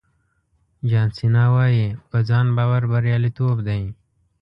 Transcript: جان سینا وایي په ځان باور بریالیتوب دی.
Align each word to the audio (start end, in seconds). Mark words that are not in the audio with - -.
جان 0.89 1.07
سینا 1.17 1.45
وایي 1.55 1.87
په 2.09 2.17
ځان 2.29 2.45
باور 2.57 2.81
بریالیتوب 2.91 3.57
دی. 3.67 3.81